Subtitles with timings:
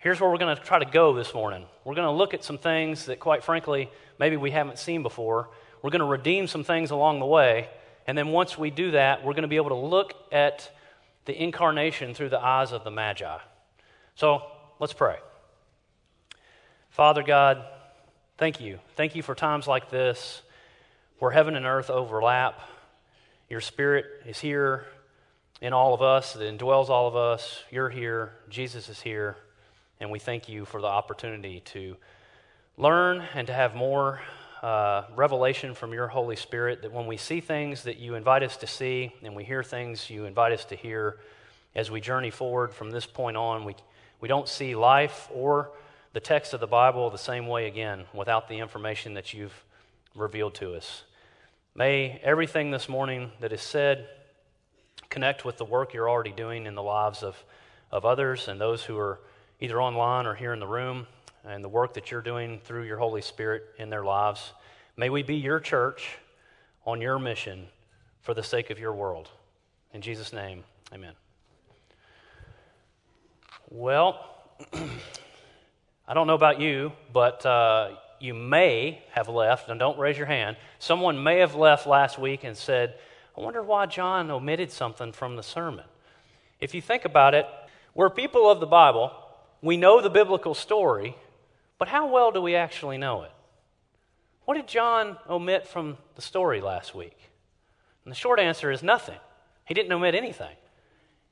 [0.00, 1.64] here's where we're going to try to go this morning.
[1.84, 5.50] We're going to look at some things that, quite frankly, maybe we haven't seen before.
[5.82, 7.68] We're going to redeem some things along the way.
[8.06, 10.70] And then once we do that, we're going to be able to look at
[11.26, 13.38] the incarnation through the eyes of the Magi.
[14.16, 14.42] So
[14.80, 15.16] let's pray.
[16.88, 17.62] Father God,
[18.38, 18.80] thank you.
[18.96, 20.42] Thank you for times like this
[21.18, 22.58] where heaven and earth overlap.
[23.50, 24.86] Your Spirit is here
[25.60, 27.62] in all of us, that indwells all of us.
[27.70, 28.32] You're here.
[28.48, 29.36] Jesus is here.
[30.00, 31.94] And we thank you for the opportunity to
[32.78, 34.22] learn and to have more
[34.62, 36.80] uh, revelation from your Holy Spirit.
[36.80, 40.08] That when we see things that you invite us to see and we hear things
[40.08, 41.18] you invite us to hear,
[41.74, 43.76] as we journey forward from this point on, we,
[44.22, 45.70] we don't see life or
[46.14, 49.64] the text of the Bible the same way again without the information that you've
[50.14, 51.04] revealed to us.
[51.74, 54.08] May everything this morning that is said
[55.10, 57.36] connect with the work you're already doing in the lives of,
[57.92, 59.20] of others and those who are
[59.60, 61.06] either online or here in the room,
[61.44, 64.52] and the work that you're doing through your Holy Spirit in their lives.
[64.96, 66.18] May we be your church
[66.84, 67.66] on your mission
[68.22, 69.28] for the sake of your world.
[69.92, 71.12] In Jesus' name, amen.
[73.70, 74.26] Well,
[76.08, 80.26] I don't know about you, but uh, you may have left, and don't raise your
[80.26, 80.56] hand.
[80.78, 82.94] Someone may have left last week and said,
[83.36, 85.84] I wonder why John omitted something from the sermon.
[86.60, 87.46] If you think about it,
[87.94, 89.12] we're people of the Bible,
[89.62, 91.16] we know the biblical story,
[91.78, 93.32] but how well do we actually know it?
[94.44, 97.16] What did John omit from the story last week?
[98.04, 99.18] And the short answer is nothing.
[99.66, 100.56] He didn't omit anything.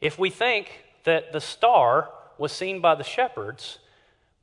[0.00, 3.78] If we think that the star was seen by the shepherds,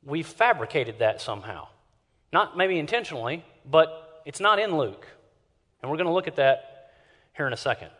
[0.04, 1.68] we've fabricated that somehow.
[2.32, 5.06] Not maybe intentionally, but it's not in Luke.
[5.80, 6.90] And we're going to look at that
[7.36, 7.90] here in a second.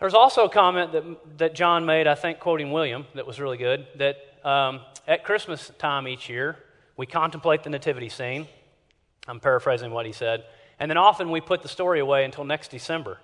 [0.00, 3.56] There's also a comment that, that John made, I think, quoting William, that was really
[3.56, 6.56] good, that um, at Christmas time each year,
[6.96, 8.46] we contemplate the nativity scene.
[9.26, 10.44] I'm paraphrasing what he said.
[10.78, 13.18] And then often we put the story away until next December.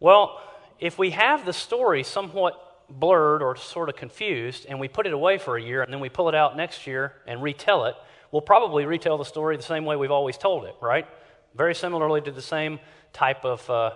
[0.00, 0.40] Well,
[0.78, 5.12] if we have the story somewhat blurred or sort of confused and we put it
[5.12, 7.94] away for a year and then we pull it out next year and retell it,
[8.30, 11.06] we'll probably retell the story the same way we've always told it, right?
[11.54, 12.78] Very similarly to the same
[13.12, 13.90] type of uh,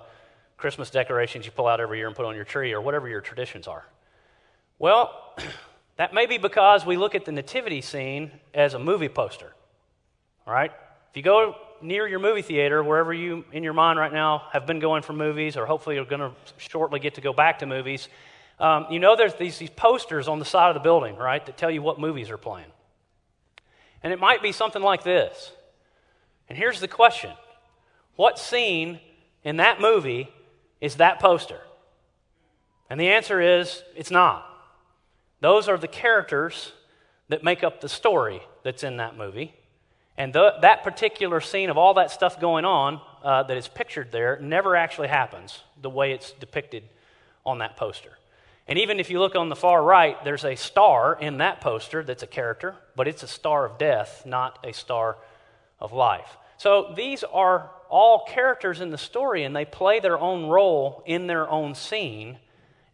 [0.57, 3.21] Christmas decorations you pull out every year and put on your tree or whatever your
[3.21, 3.85] traditions are.
[4.79, 5.37] Well,
[5.97, 9.53] that may be because we look at the nativity scene as a movie poster.
[10.47, 10.73] All right?
[11.11, 14.67] If you go near your movie theater, wherever you in your mind right now have
[14.67, 17.67] been going for movies, or hopefully you're going to shortly get to go back to
[17.67, 18.09] movies,
[18.59, 21.57] um, you know there's these, these posters on the side of the building, right, that
[21.57, 22.71] tell you what movies are playing.
[24.03, 25.53] And it might be something like this.
[26.49, 27.33] And here's the question
[28.17, 29.01] What scene
[29.45, 30.29] in that movie
[30.81, 31.61] is that poster?
[32.89, 34.47] And the answer is it's not.
[35.41, 36.73] Those are the characters
[37.29, 39.55] that make up the story that's in that movie.
[40.17, 44.13] And the, that particular scene of all that stuff going on uh, that is pictured
[44.13, 46.83] there never actually happens the way it's depicted
[47.47, 48.19] on that poster.
[48.69, 52.05] And even if you look on the far right, there's a star in that poster
[52.05, 55.17] that's a character, but it's a star of death, not a star
[55.81, 56.37] of life.
[56.59, 61.27] So these are all characters in the story, and they play their own role in
[61.27, 62.39] their own scene.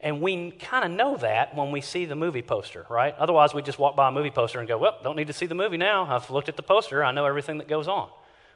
[0.01, 3.15] And we kind of know that when we see the movie poster, right?
[3.17, 5.47] Otherwise, we just walk by a movie poster and go, well, don't need to see
[5.47, 6.05] the movie now.
[6.05, 8.11] I've looked at the poster, I know everything that goes on,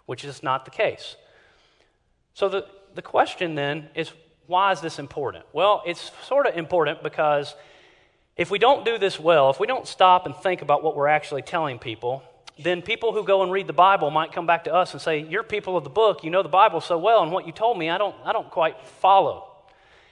[0.07, 1.17] which is not the case.
[2.35, 4.13] So the, the question then is
[4.47, 5.45] why is this important?
[5.53, 7.55] Well, it's sort of important because
[8.37, 11.09] if we don't do this well, if we don't stop and think about what we're
[11.09, 12.23] actually telling people,
[12.59, 15.21] then people who go and read the Bible might come back to us and say,
[15.21, 17.79] You're people of the book, you know the Bible so well, and what you told
[17.79, 19.50] me, I don't, I don't quite follow.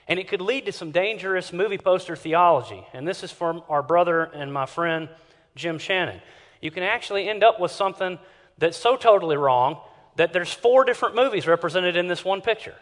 [0.09, 2.83] And it could lead to some dangerous movie poster theology.
[2.93, 5.07] And this is from our brother and my friend,
[5.55, 6.19] Jim Shannon.
[6.61, 8.17] You can actually end up with something
[8.57, 9.79] that's so totally wrong
[10.15, 12.75] that there's four different movies represented in this one picture.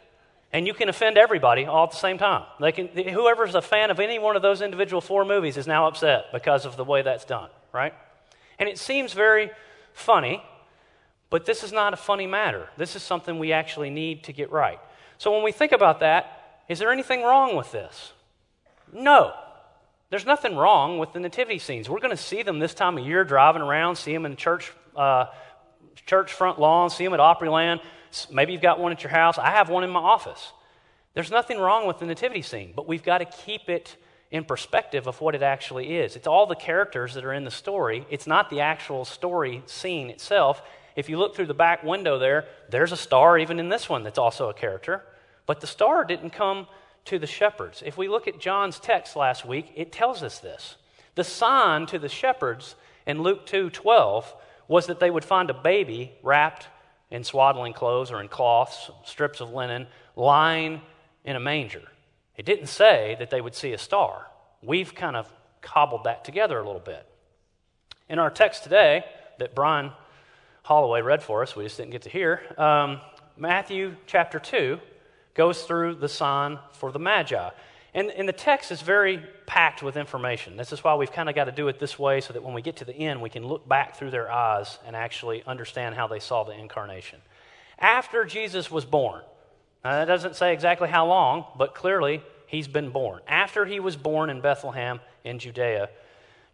[0.53, 2.45] And you can offend everybody all at the same time.
[2.61, 5.87] They can, whoever's a fan of any one of those individual four movies is now
[5.87, 7.93] upset because of the way that's done, right?
[8.57, 9.51] And it seems very
[9.93, 10.41] funny,
[11.29, 12.69] but this is not a funny matter.
[12.77, 14.79] This is something we actually need to get right.
[15.17, 18.13] So when we think about that, is there anything wrong with this?
[18.93, 19.33] No.
[20.09, 21.89] There's nothing wrong with the nativity scenes.
[21.89, 24.71] We're going to see them this time of year driving around, see them in church,
[24.95, 25.25] uh,
[26.05, 27.81] church front lawn, see them at Opryland.
[28.31, 29.37] Maybe you've got one at your house.
[29.37, 30.53] I have one in my office.
[31.13, 33.97] There's nothing wrong with the nativity scene, but we've got to keep it
[34.31, 36.15] in perspective of what it actually is.
[36.15, 40.09] It's all the characters that are in the story, it's not the actual story scene
[40.09, 40.61] itself.
[40.95, 44.03] If you look through the back window there, there's a star even in this one
[44.03, 45.03] that's also a character.
[45.47, 46.67] But the star didn't come
[47.05, 47.81] to the shepherds.
[47.83, 50.75] If we look at John's text last week, it tells us this.
[51.15, 52.75] The sign to the shepherds
[53.07, 54.35] in Luke 2 12
[54.67, 56.67] was that they would find a baby wrapped
[57.09, 60.81] in swaddling clothes or in cloths, strips of linen, lying
[61.23, 61.83] in a manger.
[62.35, 64.27] It didn't say that they would see a star.
[64.61, 67.07] We've kind of cobbled that together a little bit.
[68.09, 69.05] In our text today,
[69.39, 69.91] that Brian
[70.63, 72.99] Holloway read for us, we just didn't get to hear, um,
[73.37, 74.79] Matthew chapter 2
[75.37, 77.49] goes through the sign for the Magi.
[77.93, 80.57] And, and the text is very packed with information.
[80.57, 82.53] This is why we've kind of got to do it this way so that when
[82.53, 85.95] we get to the end, we can look back through their eyes and actually understand
[85.95, 87.19] how they saw the incarnation.
[87.79, 89.23] After Jesus was born,
[89.83, 93.21] now that doesn't say exactly how long, but clearly he's been born.
[93.27, 95.89] After he was born in Bethlehem in Judea,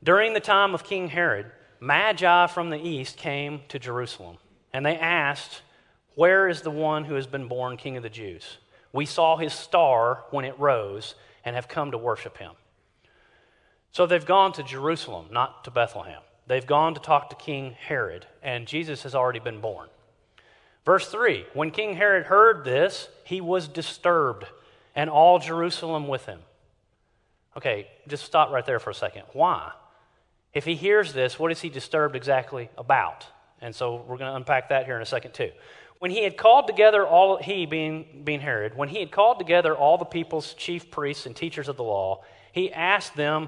[0.04, 4.38] during the time of King Herod, Magi from the east came to Jerusalem,
[4.72, 5.62] and they asked,
[6.16, 8.58] Where is the one who has been born King of the Jews?
[8.94, 12.52] We saw his star when it rose and have come to worship him.
[13.92, 16.22] So they've gone to Jerusalem, not to Bethlehem.
[16.48, 19.90] They've gone to talk to King Herod, and Jesus has already been born.
[20.86, 24.46] Verse 3 When King Herod heard this, he was disturbed,
[24.96, 26.40] and all Jerusalem with him.
[27.56, 29.24] Okay, just stop right there for a second.
[29.34, 29.72] Why?
[30.54, 33.26] If he hears this, what is he disturbed exactly about?
[33.62, 35.52] And so we're going to unpack that here in a second, too.
[36.04, 39.74] When he had called together all, he being, being Herod, when he had called together
[39.74, 43.48] all the people's chief priests and teachers of the law, he asked them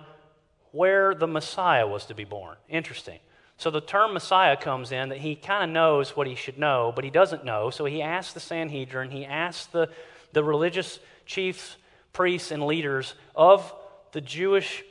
[0.72, 2.56] where the Messiah was to be born.
[2.69, 3.19] Interesting.
[3.57, 6.94] So the term Messiah comes in that he kind of knows what he should know,
[6.96, 7.72] but he doesn't know.
[7.72, 9.90] So he asks the Sanhedrin, he asks the,
[10.31, 11.75] the religious chiefs,
[12.13, 13.75] priests, and leaders of
[14.13, 14.81] the Jewish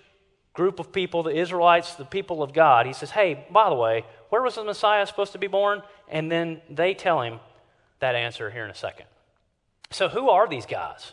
[0.52, 2.84] group of people, the Israelites, the people of God.
[2.84, 5.80] He says, Hey, by the way, where was the Messiah supposed to be born?
[6.10, 7.40] And then they tell him
[8.04, 9.06] that answer here in a second.
[9.90, 11.12] So, who are these guys?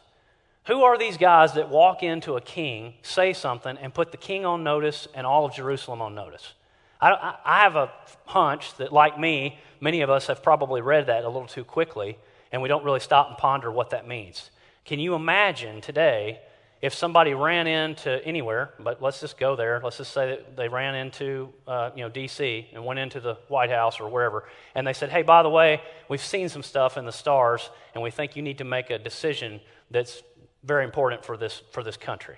[0.65, 4.45] Who are these guys that walk into a king, say something, and put the king
[4.45, 6.53] on notice and all of Jerusalem on notice?
[6.99, 7.91] I, I have a
[8.25, 12.17] hunch that, like me, many of us have probably read that a little too quickly,
[12.51, 14.51] and we don't really stop and ponder what that means.
[14.83, 16.41] Can you imagine today
[16.81, 19.79] if somebody ran into anywhere, but let's just go there.
[19.83, 22.69] Let's just say that they ran into, uh, you know, D.C.
[22.73, 25.81] and went into the White House or wherever, and they said, "Hey, by the way,
[26.09, 28.97] we've seen some stuff in the stars, and we think you need to make a
[28.97, 29.61] decision
[29.91, 30.23] that's
[30.63, 32.37] very important for this for this country."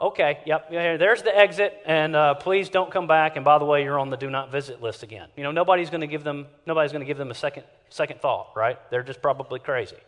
[0.00, 3.36] okay, yep, there's the exit, and uh, please don't come back.
[3.36, 5.28] And by the way, you're on the do not visit list again.
[5.36, 8.20] You know, nobody's going to give them nobody's going to give them a second second
[8.20, 8.78] thought, right?
[8.90, 9.98] They're just probably crazy,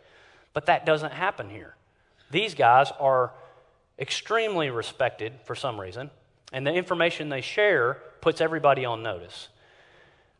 [0.53, 1.75] but that doesn't happen here.
[2.31, 3.31] These guys are
[3.99, 6.09] extremely respected for some reason,
[6.51, 9.49] and the information they share puts everybody on notice.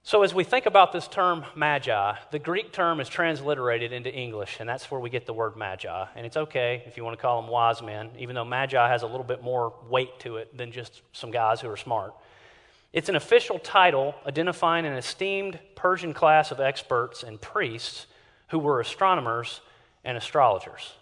[0.07, 4.57] So, as we think about this term magi, the Greek term is transliterated into English,
[4.59, 6.05] and that's where we get the word magi.
[6.15, 9.01] And it's okay if you want to call them wise men, even though magi has
[9.01, 12.13] a little bit more weight to it than just some guys who are smart.
[12.93, 18.05] It's an official title identifying an esteemed Persian class of experts and priests
[18.49, 19.59] who were astronomers
[20.03, 20.93] and astrologers.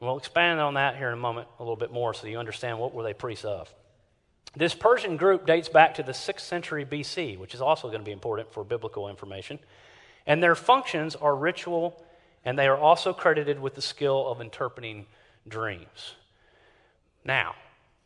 [0.00, 2.78] We'll expand on that here in a moment a little bit more so you understand
[2.78, 3.72] what were they priests of.
[4.56, 8.04] This Persian group dates back to the 6th century BC, which is also going to
[8.04, 9.58] be important for biblical information.
[10.26, 12.02] And their functions are ritual,
[12.44, 15.06] and they are also credited with the skill of interpreting
[15.48, 16.14] dreams.
[17.24, 17.54] Now,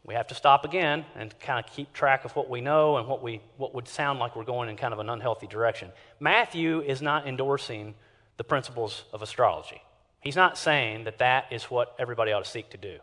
[0.04, 3.06] we have to stop again and kind of keep track of what we know and
[3.06, 5.92] what, we, what would sound like we're going in kind of an unhealthy direction.
[6.18, 7.94] Matthew is not endorsing
[8.36, 9.80] the principles of astrology.
[10.22, 12.98] He's not saying that that is what everybody ought to seek to do.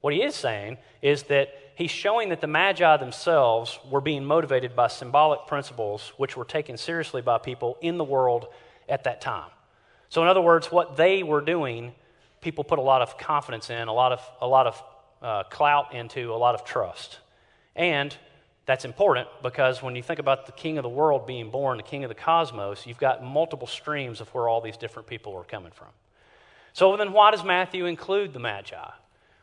[0.00, 4.76] What he is saying is that he's showing that the Magi themselves were being motivated
[4.76, 8.46] by symbolic principles which were taken seriously by people in the world
[8.88, 9.50] at that time.
[10.10, 11.92] So, in other words, what they were doing,
[12.40, 14.82] people put a lot of confidence in, a lot of, a lot of
[15.22, 17.18] uh, clout into, a lot of trust.
[17.74, 18.16] And
[18.66, 21.82] that's important because when you think about the king of the world being born, the
[21.82, 25.44] king of the cosmos, you've got multiple streams of where all these different people are
[25.44, 25.88] coming from.
[26.74, 28.90] So then, why does Matthew include the Magi?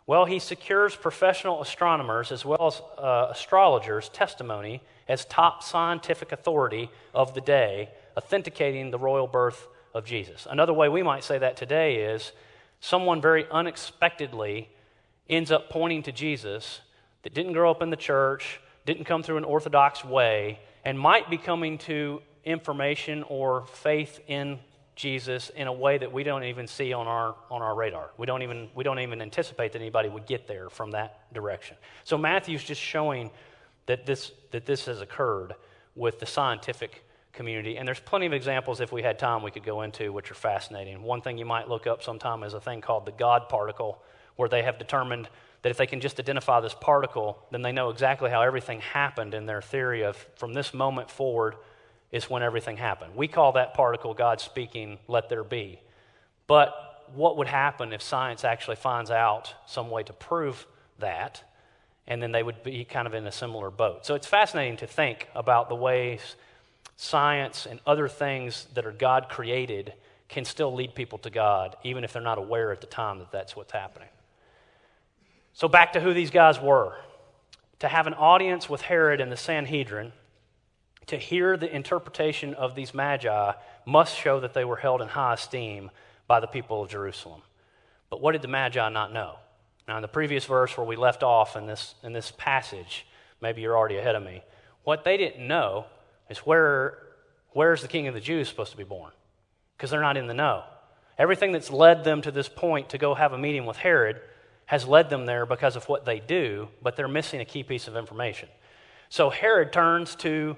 [0.05, 6.91] Well, he secures professional astronomers as well as uh, astrologers' testimony as top scientific authority
[7.13, 10.45] of the day, authenticating the royal birth of Jesus.
[10.49, 12.33] Another way we might say that today is
[12.81, 14.67] someone very unexpectedly
[15.29, 16.81] ends up pointing to Jesus
[17.23, 21.29] that didn't grow up in the church, didn't come through an orthodox way, and might
[21.29, 24.59] be coming to information or faith in
[25.01, 28.11] Jesus in a way that we don't even see on our, on our radar.
[28.17, 31.75] We don't, even, we don't even anticipate that anybody would get there from that direction.
[32.03, 33.31] So Matthew's just showing
[33.87, 35.55] that this, that this has occurred
[35.95, 37.03] with the scientific
[37.33, 37.77] community.
[37.77, 40.35] And there's plenty of examples, if we had time, we could go into, which are
[40.35, 41.01] fascinating.
[41.01, 44.03] One thing you might look up sometime is a thing called the God particle,
[44.35, 45.29] where they have determined
[45.63, 49.33] that if they can just identify this particle, then they know exactly how everything happened
[49.33, 51.55] in their theory of from this moment forward
[52.11, 53.15] is when everything happened.
[53.15, 55.79] We call that particle God speaking, let there be.
[56.47, 56.73] But
[57.13, 60.65] what would happen if science actually finds out some way to prove
[60.99, 61.43] that?
[62.07, 64.05] And then they would be kind of in a similar boat.
[64.05, 66.35] So it's fascinating to think about the ways
[66.97, 69.93] science and other things that are God created
[70.29, 73.31] can still lead people to God, even if they're not aware at the time that
[73.31, 74.07] that's what's happening.
[75.53, 76.95] So, back to who these guys were.
[77.79, 80.13] To have an audience with Herod and the Sanhedrin,
[81.07, 83.53] to hear the interpretation of these magi,
[83.85, 85.91] must show that they were held in high esteem
[86.27, 87.41] by the people of Jerusalem.
[88.09, 89.35] But what did the magi not know?
[89.87, 93.05] Now, in the previous verse where we left off in this, in this passage,
[93.41, 94.43] maybe you're already ahead of me,
[94.83, 95.85] what they didn't know
[96.29, 96.97] is where,
[97.49, 99.11] where's the king of the Jews supposed to be born?
[99.75, 100.63] Because they're not in the know.
[101.17, 104.21] Everything that's led them to this point to go have a meeting with Herod
[104.65, 107.87] has led them there because of what they do, but they're missing a key piece
[107.87, 108.47] of information.
[109.09, 110.55] So Herod turns to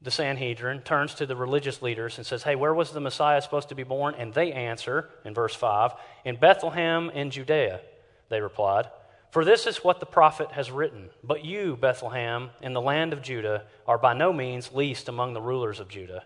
[0.00, 3.68] the Sanhedrin, turns to the religious leaders and says, Hey, where was the Messiah supposed
[3.70, 4.14] to be born?
[4.16, 5.92] And they answer in verse 5
[6.24, 7.80] In Bethlehem in Judea,
[8.28, 8.86] they replied.
[9.30, 11.10] For this is what the prophet has written.
[11.22, 15.40] But you, Bethlehem, in the land of Judah, are by no means least among the
[15.40, 16.24] rulers of Judah.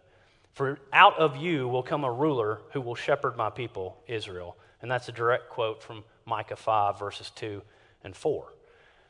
[0.52, 4.56] For out of you will come a ruler who will shepherd my people, Israel.
[4.80, 7.62] And that's a direct quote from Micah 5, verses 2
[8.04, 8.52] and 4.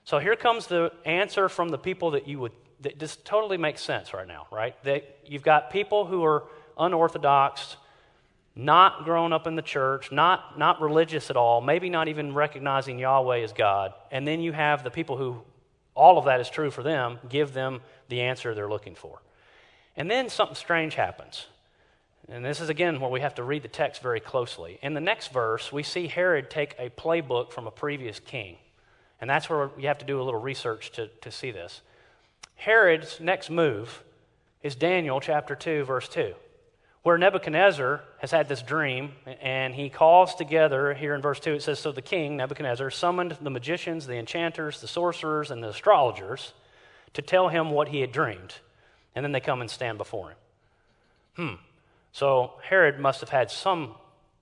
[0.05, 3.83] So here comes the answer from the people that you would, that just totally makes
[3.83, 4.81] sense right now, right?
[4.85, 6.45] That you've got people who are
[6.79, 7.77] unorthodox,
[8.55, 12.99] not grown up in the church, not, not religious at all, maybe not even recognizing
[12.99, 13.95] Yahweh as God.
[14.11, 15.43] And then you have the people who
[15.95, 19.21] all of that is true for them, give them the answer they're looking for.
[19.97, 21.47] And then something strange happens.
[22.29, 24.79] And this is again where we have to read the text very closely.
[24.83, 28.57] In the next verse, we see Herod take a playbook from a previous king.
[29.21, 31.83] And that's where you have to do a little research to, to see this.
[32.63, 34.05] Herod's next move
[34.63, 36.33] is Daniel chapter 2, verse 2,
[37.03, 41.63] where Nebuchadnezzar has had this dream, and he calls together, here in verse 2, it
[41.65, 46.53] says, So the king, Nebuchadnezzar, summoned the magicians, the enchanters, the sorcerers, and the astrologers
[47.15, 48.55] to tell him what he had dreamed.
[49.17, 50.37] And then they come and stand before him.
[51.35, 51.63] Hmm.
[52.13, 53.97] So Herod must have had some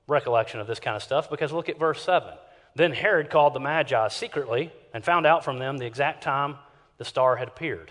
[0.07, 2.29] recollection of this kind of stuff because look at verse 7.
[2.75, 6.57] Then Herod called the Magi secretly and found out from them the exact time
[6.99, 7.91] the star had appeared.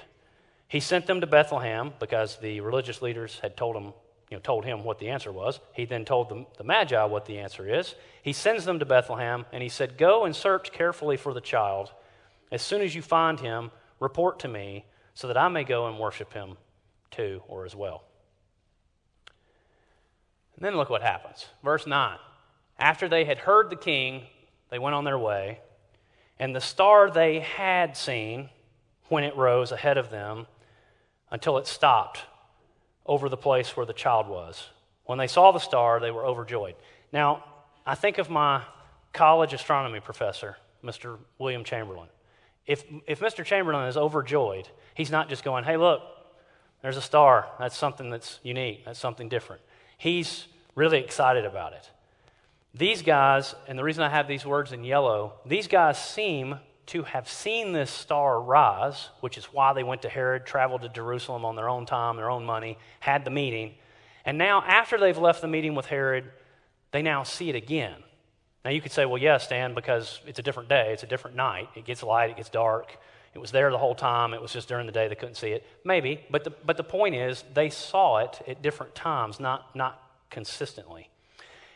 [0.70, 3.92] He sent them to Bethlehem because the religious leaders had told him,
[4.30, 5.60] you know, told him what the answer was.
[5.74, 7.96] He then told the, the Magi what the answer is.
[8.22, 11.92] He sends them to Bethlehem and he said, Go and search carefully for the child.
[12.52, 14.86] As soon as you find him, report to me
[15.16, 16.56] so that I may go and worship him
[17.10, 18.04] too or as well.
[20.56, 21.48] And then look what happens.
[21.64, 22.18] Verse 9.
[22.78, 24.24] After they had heard the king,
[24.70, 25.62] they went on their way,
[26.38, 28.50] and the star they had seen
[29.08, 30.46] when it rose ahead of them
[31.32, 32.22] until it stopped
[33.06, 34.70] over the place where the child was.
[35.06, 36.76] When they saw the star, they were overjoyed.
[37.12, 37.44] Now,
[37.86, 38.64] I think of my
[39.14, 41.18] college astronomy professor, Mr.
[41.40, 42.10] William Chamberlain.
[42.68, 43.44] If, if Mr.
[43.44, 46.02] Chamberlain is overjoyed, he's not just going, hey, look,
[46.82, 47.48] there's a star.
[47.58, 48.86] That's something that's unique.
[48.86, 49.62] That's something different.
[49.98, 50.46] He's
[50.76, 51.90] really excited about it.
[52.76, 57.04] These guys, and the reason I have these words in yellow, these guys seem to
[57.04, 61.46] have seen this star rise, which is why they went to Herod, traveled to Jerusalem
[61.46, 63.76] on their own time, their own money, had the meeting.
[64.26, 66.26] And now, after they've left the meeting with Herod,
[66.92, 67.96] they now see it again.
[68.66, 71.38] Now, you could say, well, yes, Dan, because it's a different day, it's a different
[71.38, 71.70] night.
[71.76, 72.98] It gets light, it gets dark.
[73.36, 74.34] It was there the whole time.
[74.34, 75.66] It was just during the day they couldn't see it.
[75.86, 80.02] Maybe, but the, but the point is, they saw it at different times, not, not
[80.32, 81.10] consistently.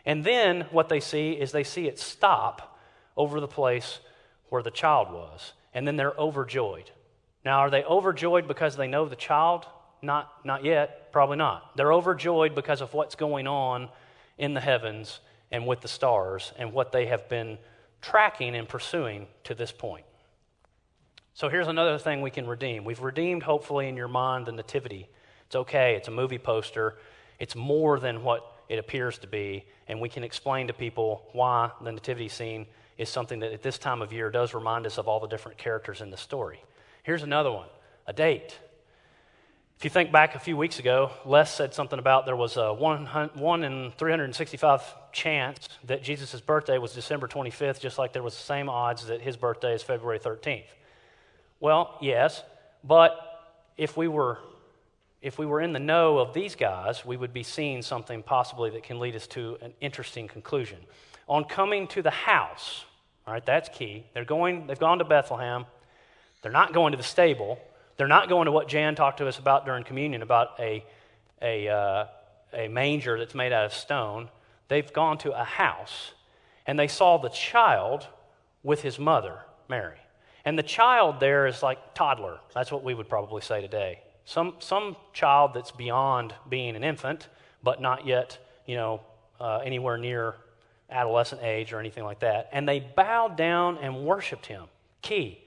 [0.05, 2.79] And then what they see is they see it stop
[3.15, 3.99] over the place
[4.53, 5.53] where the child was.
[5.73, 6.91] And then they're overjoyed.
[7.43, 9.65] Now, are they overjoyed because they know the child?
[10.03, 11.75] Not, not yet, probably not.
[11.75, 13.89] They're overjoyed because of what's going on
[14.37, 17.57] in the heavens and with the stars and what they have been
[17.99, 20.05] tracking and pursuing to this point.
[21.33, 22.83] So here's another thing we can redeem.
[22.83, 25.09] We've redeemed, hopefully, in your mind, the Nativity.
[25.47, 26.99] It's okay, it's a movie poster.
[27.39, 31.71] It's more than what it appears to be, and we can explain to people why
[31.81, 35.07] the nativity scene is something that at this time of year does remind us of
[35.07, 36.61] all the different characters in the story.
[37.03, 37.67] Here's another one
[38.07, 38.59] a date.
[39.77, 42.73] If you think back a few weeks ago, Les said something about there was a
[42.73, 44.81] one, one in 365
[45.11, 49.21] chance that Jesus' birthday was December 25th, just like there was the same odds that
[49.21, 50.63] his birthday is February 13th.
[51.59, 52.43] Well, yes,
[52.83, 53.17] but
[53.77, 54.39] if we were
[55.21, 58.69] if we were in the know of these guys, we would be seeing something possibly
[58.71, 60.77] that can lead us to an interesting conclusion.
[61.27, 62.85] On coming to the house,
[63.25, 64.05] All right, that's key.
[64.13, 65.65] They're going, they've gone to Bethlehem.
[66.41, 67.57] They're not going to the stable.
[67.95, 70.83] They're not going to what Jan talked to us about during communion about a,
[71.41, 72.05] a, uh,
[72.53, 74.29] a manger that's made out of stone.
[74.67, 76.11] They've gone to a house
[76.65, 78.07] and they saw the child
[78.63, 79.39] with his mother,
[79.69, 79.97] Mary.
[80.45, 82.39] And the child there is like toddler.
[82.53, 84.01] That's what we would probably say today.
[84.25, 87.27] Some, some child that's beyond being an infant,
[87.61, 89.01] but not yet, you know,
[89.39, 90.35] uh, anywhere near
[90.93, 92.49] adolescent age or anything like that.
[92.51, 94.65] And they bowed down and worshiped him.
[95.01, 95.43] Key.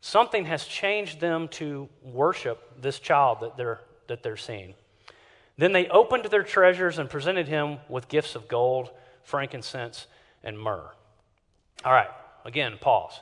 [0.00, 4.74] Something has changed them to worship this child that they're, that they're seeing.
[5.56, 8.90] Then they opened their treasures and presented him with gifts of gold,
[9.24, 10.06] frankincense,
[10.44, 10.88] and myrrh.
[11.84, 12.08] All right,
[12.44, 13.20] again, pause.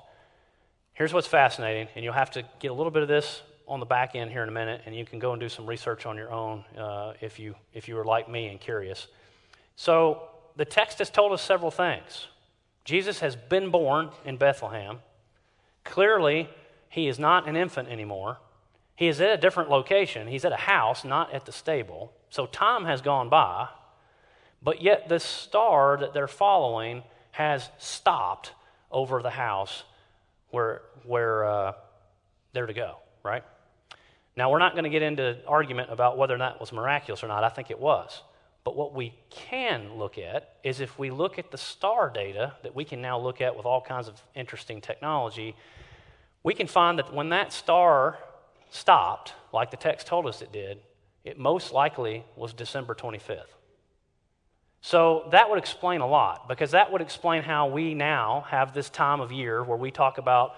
[0.93, 3.87] Here's what's fascinating, and you'll have to get a little bit of this on the
[3.87, 6.17] back end here in a minute, and you can go and do some research on
[6.17, 9.09] your own uh, if, you, if you were like me and curious.
[9.77, 10.23] So,
[10.57, 12.29] the text has told us several things.
[12.85, 14.99] Jesus has been born in Bethlehem.
[15.85, 16.49] Clearly,
[16.89, 18.39] he is not an infant anymore.
[18.95, 20.29] He is at a different location.
[20.29, 22.13] He's at a house, not at the stable.
[22.31, 23.69] So time has gone by,
[24.63, 28.53] but yet the star that they're following has stopped
[28.91, 29.85] over the house
[30.51, 31.73] where, where uh,
[32.53, 33.45] they're to go, right?
[34.37, 37.23] Now, we're not going to get into argument about whether or not that was miraculous
[37.23, 37.45] or not.
[37.45, 38.23] I think it was.
[38.67, 42.75] But what we can look at is if we look at the star data that
[42.75, 45.55] we can now look at with all kinds of interesting technology,
[46.43, 48.19] we can find that when that star
[48.71, 50.81] stopped, like the text told us it did,
[51.23, 53.55] it most likely was December 25th.
[54.81, 58.91] So that would explain a lot because that would explain how we now have this
[58.91, 60.57] time of year where we talk about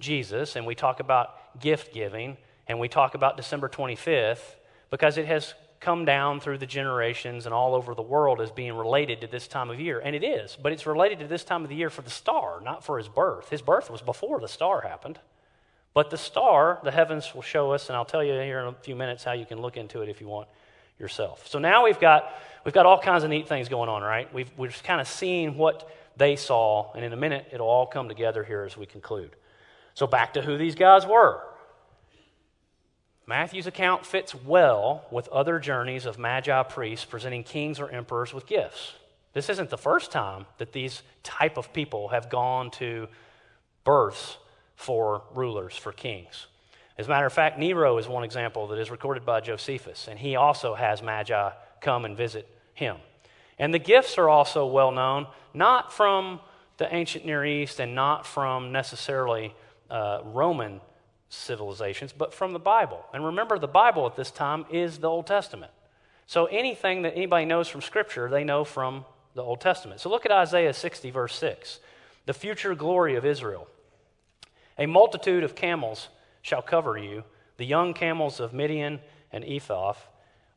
[0.00, 4.56] Jesus and we talk about gift giving and we talk about December 25th
[4.90, 8.74] because it has come down through the generations and all over the world as being
[8.74, 10.00] related to this time of year.
[10.00, 12.60] And it is, but it's related to this time of the year for the star,
[12.62, 13.48] not for his birth.
[13.48, 15.18] His birth was before the star happened.
[15.94, 18.72] But the star, the heavens will show us, and I'll tell you here in a
[18.72, 20.48] few minutes how you can look into it if you want
[20.98, 21.46] yourself.
[21.48, 22.32] So now we've got,
[22.64, 24.32] we've got all kinds of neat things going on, right?
[24.32, 28.08] We've, just kind of seeing what they saw, and in a minute it'll all come
[28.08, 29.34] together here as we conclude.
[29.94, 31.42] So back to who these guys were.
[33.28, 38.46] Matthew's account fits well with other journeys of magi priests presenting kings or emperors with
[38.46, 38.94] gifts.
[39.34, 43.06] This isn't the first time that these type of people have gone to
[43.84, 44.38] births
[44.76, 46.46] for rulers, for kings.
[46.96, 50.18] As a matter of fact, Nero is one example that is recorded by Josephus, and
[50.18, 51.50] he also has magi
[51.82, 52.96] come and visit him.
[53.58, 56.40] And the gifts are also well known, not from
[56.78, 59.54] the ancient Near East and not from necessarily
[59.90, 60.80] uh, Roman
[61.28, 63.04] civilizations, but from the Bible.
[63.12, 65.72] And remember, the Bible at this time is the Old Testament.
[66.26, 70.00] So anything that anybody knows from Scripture, they know from the Old Testament.
[70.00, 71.80] So look at Isaiah 60, verse 6.
[72.26, 73.66] The future glory of Israel.
[74.78, 76.08] A multitude of camels
[76.42, 77.24] shall cover you,
[77.56, 79.00] the young camels of Midian
[79.32, 79.94] and Ephah.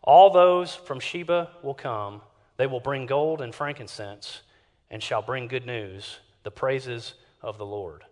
[0.03, 2.21] All those from Sheba will come.
[2.57, 4.41] They will bring gold and frankincense
[4.89, 8.03] and shall bring good news, the praises of the Lord.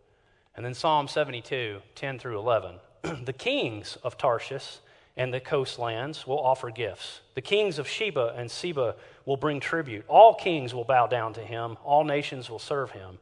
[0.55, 2.75] And then Psalm 72, 10 through 11.
[3.23, 4.79] the kings of Tarshish
[5.15, 7.21] and the coastlands will offer gifts.
[7.35, 10.05] The kings of Sheba and Seba will bring tribute.
[10.07, 13.19] All kings will bow down to him, all nations will serve him.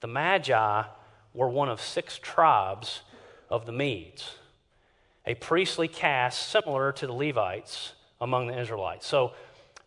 [0.00, 0.84] The Magi
[1.32, 3.00] were one of six tribes
[3.48, 4.36] of the Medes,
[5.24, 9.06] a priestly caste similar to the Levites among the Israelites.
[9.06, 9.32] So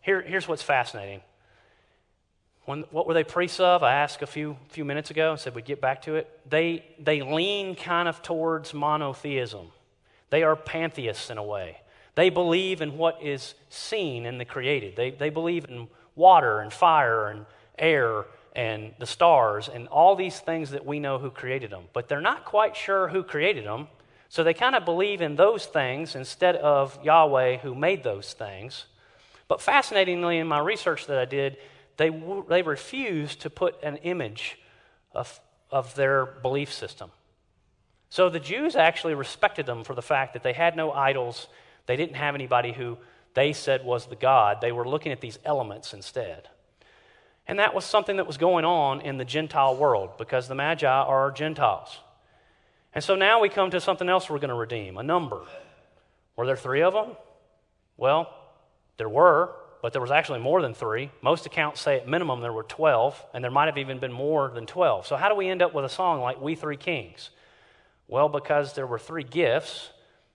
[0.00, 1.20] here, here's what's fascinating
[2.70, 3.82] when, what were they priests of?
[3.82, 6.40] I asked a few, few minutes ago and said we'd get back to it.
[6.48, 9.66] They, they lean kind of towards monotheism.
[10.30, 11.80] They are pantheists in a way.
[12.14, 14.94] They believe in what is seen in the created.
[14.94, 17.44] They, they believe in water and fire and
[17.76, 21.84] air and the stars and all these things that we know who created them.
[21.92, 23.88] But they're not quite sure who created them.
[24.28, 28.86] So they kind of believe in those things instead of Yahweh who made those things.
[29.48, 31.56] But fascinatingly, in my research that I did,
[32.00, 32.08] they,
[32.48, 34.58] they refused to put an image
[35.12, 35.38] of,
[35.70, 37.10] of their belief system.
[38.08, 41.48] So the Jews actually respected them for the fact that they had no idols,
[41.84, 42.96] they didn't have anybody who
[43.34, 44.62] they said was the God.
[44.62, 46.48] They were looking at these elements instead.
[47.46, 50.88] And that was something that was going on in the Gentile world because the Magi
[50.88, 51.98] are Gentiles.
[52.94, 55.42] And so now we come to something else we're going to redeem a number.
[56.34, 57.10] Were there three of them?
[57.98, 58.34] Well,
[58.96, 61.10] there were but there was actually more than three.
[61.22, 64.50] Most accounts say at minimum there were 12, and there might have even been more
[64.54, 65.06] than 12.
[65.06, 67.30] So, how do we end up with a song like We Three Kings?
[68.08, 69.90] Well, because there were three gifts,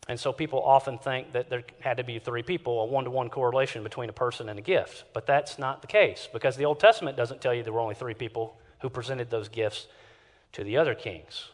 [0.07, 3.11] and so people often think that there had to be three people, a one to
[3.11, 5.03] one correlation between a person and a gift.
[5.13, 7.95] But that's not the case, because the Old Testament doesn't tell you there were only
[7.95, 9.87] three people who presented those gifts
[10.53, 11.49] to the other kings.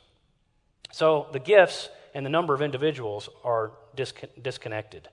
[0.92, 5.08] So the gifts and the number of individuals are disconnected.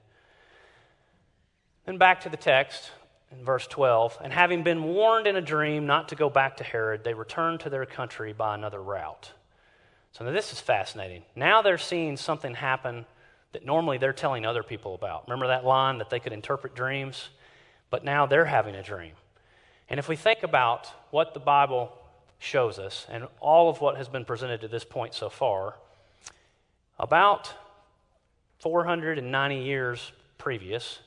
[1.88, 2.90] Then back to the text
[3.33, 4.18] in verse 12.
[4.22, 7.61] And having been warned in a dream not to go back to Herod, they returned
[7.61, 9.33] to their country by another route.
[10.12, 11.22] So now this is fascinating.
[11.35, 13.07] Now they're seeing something happen
[13.53, 15.27] that normally they're telling other people about.
[15.29, 17.31] Remember that line that they could interpret dreams?
[17.88, 19.14] But now they're having a dream.
[19.88, 21.90] And if we think about what the Bible
[22.38, 25.77] shows us and all of what has been presented to this point so far,
[26.98, 27.55] about
[28.59, 30.98] 490 years previous,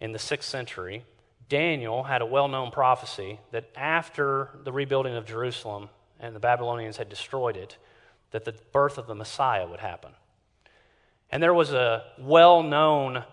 [0.00, 1.04] in the sixth century,
[1.48, 5.88] Daniel had a well known prophecy that after the rebuilding of Jerusalem
[6.20, 7.76] and the Babylonians had destroyed it,
[8.30, 10.12] that the birth of the Messiah would happen.
[11.30, 13.24] And there was a well known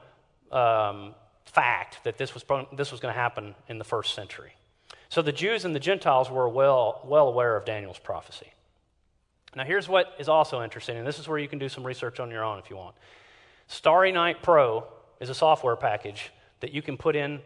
[0.51, 2.43] um, fact that this was,
[2.75, 4.53] this was going to happen in the first century.
[5.09, 8.51] So the Jews and the Gentiles were well, well aware of Daniel's prophecy.
[9.55, 12.19] Now, here's what is also interesting, and this is where you can do some research
[12.19, 12.95] on your own if you want.
[13.67, 14.85] Starry Night Pro
[15.21, 17.41] is a software package that you can put in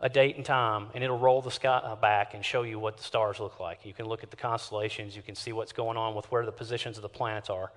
[0.00, 2.96] a date and time, and it'll roll the sky uh, back and show you what
[2.96, 3.86] the stars look like.
[3.86, 6.52] You can look at the constellations, you can see what's going on with where the
[6.52, 7.72] positions of the planets are.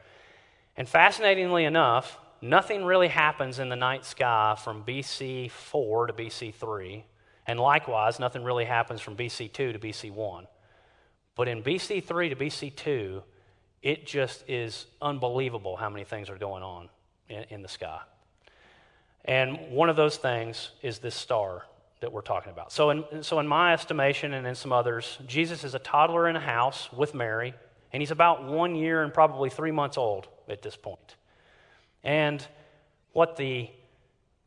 [0.76, 6.54] And fascinatingly enough, nothing really happens in the night sky from BC 4 to BC
[6.54, 7.06] 3.
[7.48, 10.48] And likewise, nothing really happens from BC 2 to BC 1.
[11.36, 13.24] But in BC 3 to BC 2,
[13.82, 16.90] it just is unbelievable how many things are going on
[17.30, 18.00] in, in the sky.
[19.28, 21.64] And one of those things is this star
[22.00, 22.72] that we're talking about.
[22.72, 26.36] So in, so, in my estimation and in some others, Jesus is a toddler in
[26.36, 27.54] a house with Mary,
[27.92, 31.16] and he's about one year and probably three months old at this point.
[32.04, 32.46] And
[33.14, 33.70] what the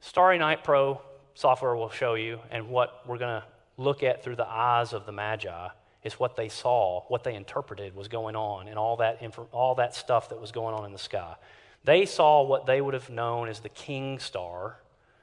[0.00, 1.00] Starry Night Pro
[1.34, 5.04] software will show you, and what we're going to look at through the eyes of
[5.04, 5.68] the Magi,
[6.04, 9.74] is what they saw, what they interpreted was going on, and all that, inf- all
[9.74, 11.34] that stuff that was going on in the sky.
[11.84, 14.80] They saw what they would have known as the king star,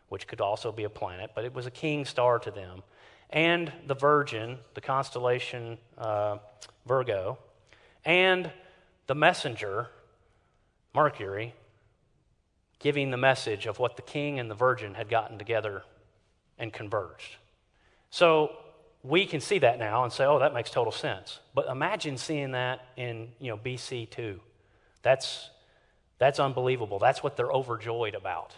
[0.09, 2.83] which could also be a planet, but it was a king star to them,
[3.29, 6.37] and the Virgin, the constellation uh,
[6.85, 7.37] Virgo,
[8.05, 8.51] and
[9.07, 9.89] the messenger,
[10.95, 11.53] Mercury,
[12.79, 15.83] giving the message of what the king and the virgin had gotten together
[16.59, 17.37] and converged.
[18.09, 18.55] So
[19.03, 21.39] we can see that now and say, oh, that makes total sense.
[21.53, 24.39] But imagine seeing that in you know, BC 2.
[25.01, 25.49] That's,
[26.19, 26.99] that's unbelievable.
[26.99, 28.53] That's what they're overjoyed about.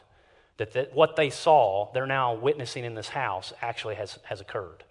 [0.57, 4.83] That, that what they saw, they're now witnessing in this house, actually has, has occurred.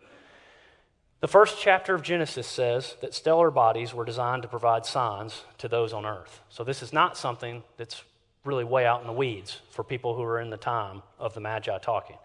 [1.21, 5.69] The first chapter of Genesis says that stellar bodies were designed to provide signs to
[5.69, 6.41] those on earth.
[6.49, 8.05] So this is not something that's
[8.45, 11.41] really way out in the weeds for people who are in the time of the
[11.41, 12.17] Magi talking.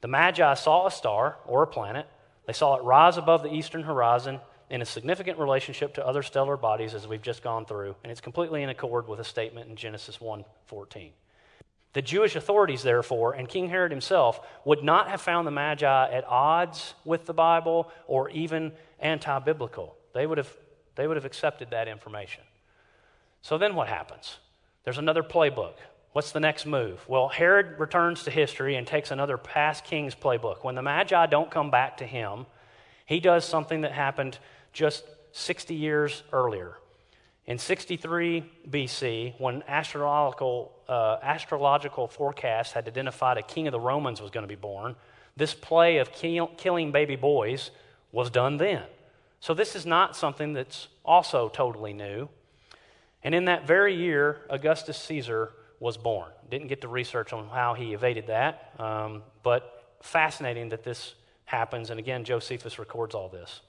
[0.00, 2.06] The Magi saw a star or a planet
[2.46, 6.56] they saw it rise above the eastern horizon in a significant relationship to other stellar
[6.56, 9.76] bodies as we've just gone through, and it's completely in accord with a statement in
[9.76, 11.12] Genesis 1:14.
[11.92, 16.26] The Jewish authorities, therefore, and King Herod himself would not have found the Magi at
[16.26, 19.96] odds with the Bible or even anti biblical.
[20.12, 20.54] They would, have,
[20.94, 22.42] they would have accepted that information.
[23.40, 24.38] So then what happens?
[24.84, 25.74] There's another playbook.
[26.12, 27.06] What's the next move?
[27.08, 30.64] Well, Herod returns to history and takes another past king's playbook.
[30.64, 32.46] When the Magi don't come back to him,
[33.06, 34.38] he does something that happened
[34.72, 36.76] just 60 years earlier.
[37.46, 44.20] In 63 BC, when astrological, uh, astrological forecasts had identified a king of the Romans
[44.20, 44.96] was going to be born,
[45.36, 47.70] this play of kill, killing baby boys
[48.10, 48.82] was done then.
[49.38, 52.28] So this is not something that's also totally new.
[53.22, 56.30] And in that very year, Augustus Caesar was born.
[56.50, 61.14] Didn't get to research on how he evaded that, um, but fascinating that this
[61.46, 61.90] happens.
[61.90, 63.60] And again, Josephus records all this.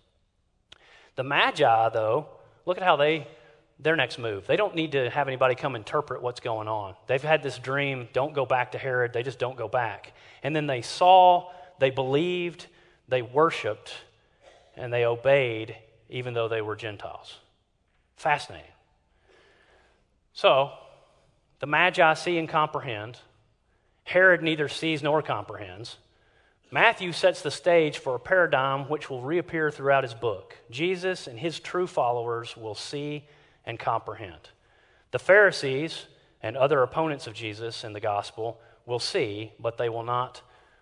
[1.15, 2.27] The Magi, though,
[2.65, 3.27] look at how they
[3.79, 4.47] their next move.
[4.47, 6.95] They don't need to have anybody come interpret what's going on.
[7.05, 9.13] They've had this dream, don't go back to Herod.
[9.13, 10.13] They just don't go back.
[10.41, 12.67] And then they saw, they believed,
[13.07, 13.93] they worshiped,
[14.75, 15.75] and they obeyed,
[16.09, 17.37] even though they were Gentiles.
[18.15, 18.71] Fascinating.
[20.33, 20.71] So,
[21.59, 23.19] the Magi see and comprehend.
[24.03, 25.97] Herod neither sees nor comprehends.
[26.69, 30.57] Matthew sets the stage for a paradigm which will reappear throughout his book.
[30.69, 33.25] Jesus and his true followers will see
[33.65, 34.49] and comprehend.
[35.11, 36.07] The Pharisees
[36.41, 40.41] and other opponents of Jesus in the gospel will see, but they will not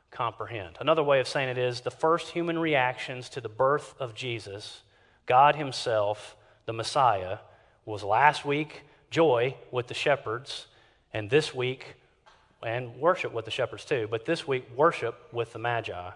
[0.10, 0.78] comprehend.
[0.80, 4.82] Another way of saying it is the first human reactions to the birth of Jesus,
[5.28, 7.40] God Himself, the Messiah,
[7.86, 10.68] was last week joy with the shepherds,
[11.14, 11.96] and this week,
[12.64, 16.12] and worship with the shepherds too, but this week, worship with the Magi.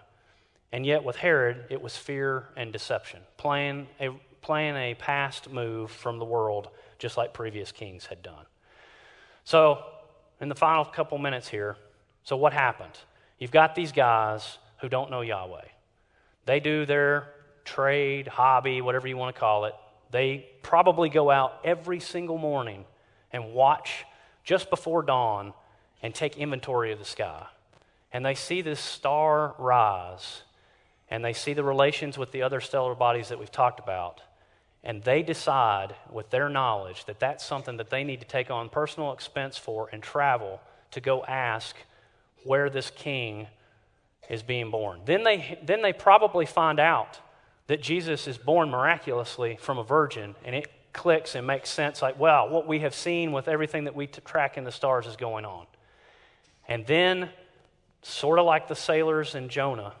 [0.72, 4.10] And yet, with Herod, it was fear and deception, playing a
[4.42, 8.46] playing a past move from the world, just like previous kings had done.
[9.44, 9.84] So,
[10.40, 11.76] in the final couple minutes here,
[12.24, 12.96] so what happened?
[13.38, 15.64] You've got these guys who don't know Yahweh.
[16.46, 17.28] They do their
[17.64, 19.74] trade, hobby, whatever you want to call it.
[20.10, 22.84] They probably go out every single morning
[23.32, 24.04] and watch
[24.44, 25.52] just before dawn
[26.02, 27.46] and take inventory of the sky.
[28.12, 30.42] And they see this star rise,
[31.10, 34.22] and they see the relations with the other stellar bodies that we've talked about.
[34.82, 38.68] And they decide, with their knowledge, that that's something that they need to take on
[38.68, 40.60] personal expense for and travel
[40.92, 41.76] to go ask
[42.44, 43.46] where this king
[44.30, 45.00] is being born.
[45.04, 47.18] Then they, then they probably find out
[47.66, 52.18] that Jesus is born miraculously from a virgin, and it clicks and makes sense like,
[52.18, 55.16] wow, what we have seen with everything that we t- track in the stars is
[55.16, 55.66] going on.
[56.70, 57.30] And then,
[58.00, 59.92] sort of like the sailors in Jonah,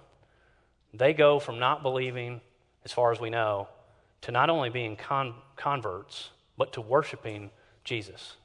[0.94, 2.40] they go from not believing,
[2.84, 3.66] as far as we know,
[4.22, 7.50] to not only being con- converts, but to worshiping
[7.82, 8.36] Jesus.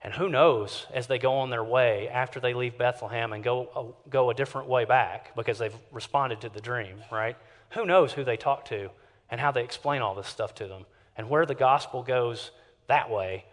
[0.00, 3.68] And who knows, as they go on their way after they leave Bethlehem and go,
[3.76, 7.36] uh, go a different way back because they've responded to the dream, right?
[7.70, 8.88] Who knows who they talk to
[9.30, 10.86] and how they explain all this stuff to them
[11.18, 12.50] and where the gospel goes
[12.86, 13.44] that way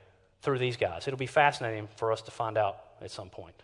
[0.42, 1.06] through these guys.
[1.06, 3.64] It'll be fascinating for us to find out at some point.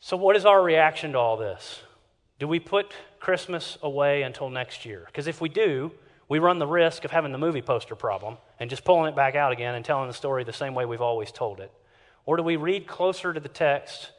[0.00, 1.82] So, what is our reaction to all this?
[2.38, 5.02] Do we put Christmas away until next year?
[5.06, 5.90] Because if we do,
[6.28, 9.34] we run the risk of having the movie poster problem and just pulling it back
[9.34, 11.72] out again and telling the story the same way we've always told it.
[12.26, 14.12] Or do we read closer to the text?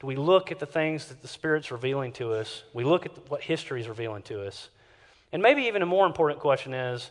[0.00, 2.62] Do we look at the things that the Spirit's revealing to us?
[2.72, 4.70] We look at what history is revealing to us.
[5.32, 7.10] And maybe even a more important question is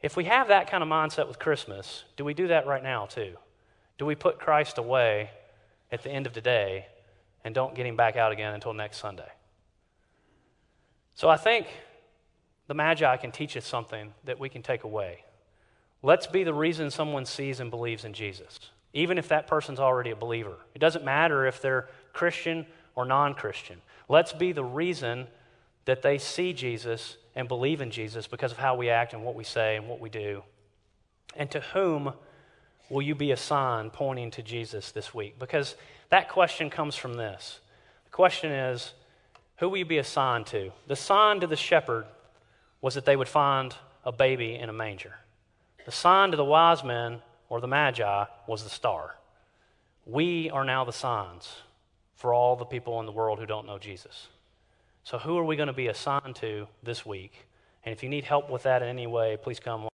[0.00, 3.06] if we have that kind of mindset with Christmas, do we do that right now
[3.06, 3.34] too?
[3.98, 5.30] Do we put Christ away
[5.90, 6.86] at the end of the day
[7.44, 9.30] and don't get him back out again until next Sunday?
[11.14, 11.66] So I think
[12.68, 15.24] the Magi can teach us something that we can take away.
[16.02, 18.58] Let's be the reason someone sees and believes in Jesus,
[18.92, 20.56] even if that person's already a believer.
[20.74, 23.80] It doesn't matter if they're Christian or non Christian.
[24.08, 25.26] Let's be the reason
[25.86, 29.34] that they see Jesus and believe in Jesus because of how we act and what
[29.34, 30.42] we say and what we do.
[31.36, 32.12] And to whom
[32.90, 35.38] will you be a sign pointing to Jesus this week?
[35.38, 35.76] Because
[36.10, 37.60] that question comes from this.
[38.04, 38.94] The question is,
[39.56, 40.72] who will you be assigned to?
[40.86, 42.06] The sign to the shepherd
[42.80, 45.14] was that they would find a baby in a manger.
[45.84, 49.16] The sign to the wise men or the magi was the star.
[50.06, 51.56] We are now the signs
[52.14, 54.28] for all the people in the world who don't know Jesus.
[55.04, 57.46] So, who are we going to be assigned to this week?
[57.84, 59.84] And if you need help with that in any way, please come.